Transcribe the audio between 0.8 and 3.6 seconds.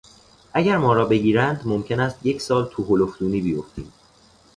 را بگیرند ممکن است یک سال تو هلفدونی